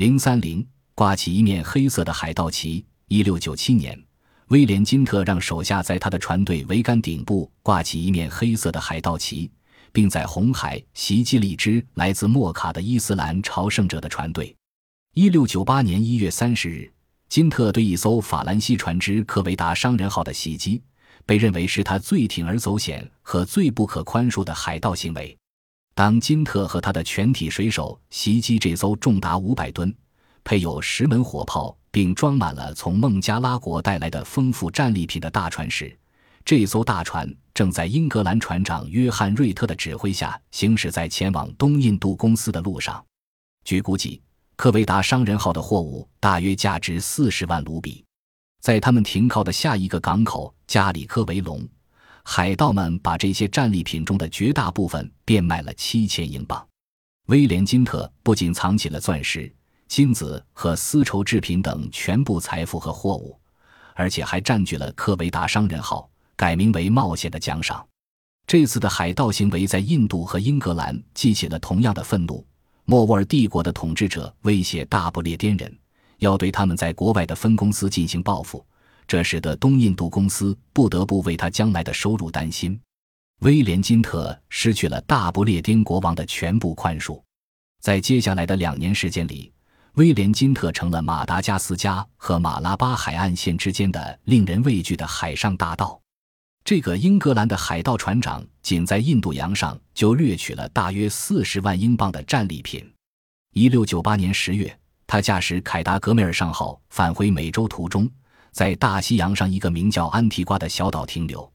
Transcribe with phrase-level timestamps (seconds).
[0.00, 2.82] 零三零挂起一面黑色的海盗旗。
[3.08, 4.02] 一六九七年，
[4.46, 9.50] 威廉金特让手下在他的船队桅杆顶部挂起一面黑色的海盗旗，
[9.92, 14.56] 并在红海袭击了一支来自莫卡的伊斯兰朝圣者的船队。
[15.12, 16.90] 一六九八年一月三十日，
[17.28, 20.82] 金特对一艘法兰西船只“科维达商人号”的袭击，
[21.26, 25.36] 被认为是他最铤而走险和最不可宽恕的海盗行为。
[26.00, 29.94] 当金特和他的全体水手袭击这艘重达五百吨、
[30.42, 35.94] 配有十门火炮并装满了从孟加拉国带来的丰富战利品的大船时，
[36.42, 43.04] 这艘大船正在英格兰船长约翰·瑞特的指挥下行驶在前往东印度公司的路上。
[43.66, 44.22] 据估计，
[44.56, 48.02] 科维达商人号的货物大约价值四十万卢比。
[48.62, 51.68] 在他们停靠的下一个港口加里科维隆。
[52.32, 56.64] 海盗们把这些战利品中的绝大部分变卖了七千英镑。
[57.26, 59.52] 威廉金特不仅藏起了钻石、
[59.88, 63.36] 金子和丝绸制品等全部财富和货物，
[63.96, 67.84] 而且还占据了科维达商人号，改名为冒险的奖赏。
[68.46, 72.46] 这次的海盗行为在印度和英格兰激起了同样的愤怒。
[72.84, 75.76] 莫卧儿帝国的统治者威胁大不列颠人，
[76.18, 78.64] 要对他们在国外的分公司进行报复。
[79.10, 82.80] 这使得东印度公司不得不为他将来的收入担心。
[83.40, 87.20] 威廉金特失去了大不列颠国王的全部宽恕。
[87.80, 89.52] 在接下来的两年时间里，
[89.94, 96.00] 威廉金特成了马达加斯加和马拉巴海岸线之间的令人畏惧的海上大盗。
[96.62, 102.88] 这个英格兰的海盗船长仅在印度洋上就掠取了大约四十万英镑的战利品。
[103.54, 104.72] 一六九八年十月，
[105.04, 108.08] 他驾驶凯达格梅尔上号返回美洲途中。
[108.52, 111.50] 在大西洋上一个名叫安提瓜的小岛停留，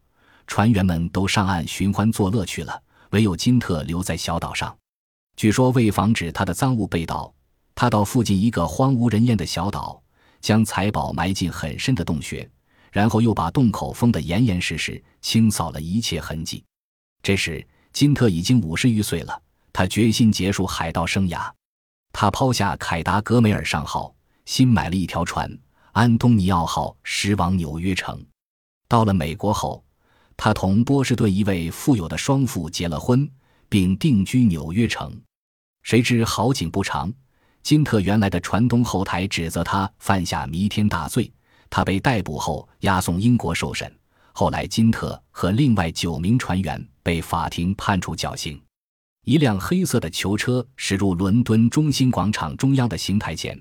[0.47, 4.75] 船员们都上岸寻欢作乐去了，唯有金特留在小岛上。
[5.35, 7.33] 据说为防止他的赃物被盗，
[7.73, 10.01] 他到附近一个荒无人烟的小岛，
[10.39, 12.49] 将财宝埋进很深的洞穴，
[12.91, 16.63] 然后又把洞口封得严严实实，清扫了一切痕迹。
[17.21, 19.41] 这时，金特已经五十余岁了，
[19.73, 21.51] 他决心结束海盗生涯。
[22.13, 25.51] 他抛下凯达格梅尔上号，新买了一条船。
[25.95, 28.21] 安东尼奥号驶往纽约城，
[28.89, 29.81] 到了美国后，
[30.35, 33.25] 他同波士顿一位富有的双父结了婚，
[33.69, 35.17] 并定居纽约城。
[35.83, 37.09] 谁知好景不长，
[37.63, 41.31] 金特原来的船东后台指责他犯下弥天大罪，
[41.69, 43.89] 他被逮捕后押送英国受审。
[44.33, 48.61] 后来，金特和另外九名船员被法庭判处绞刑。
[49.23, 53.57] 一辆黑色的囚车驶入伦敦中心广场中央的刑台前。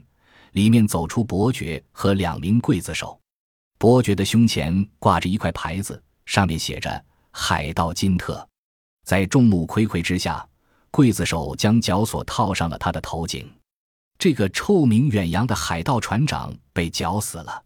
[0.54, 3.20] 里面走出伯爵和两名刽子手，
[3.76, 8.48] 伯爵的胸前挂着一块牌子，上面写着“海盗金特”。
[9.04, 10.48] 在众目睽睽之下，
[10.92, 13.52] 刽子手将绞索套上了他的头颈。
[14.16, 17.63] 这个臭名远扬的海盗船长被绞死了。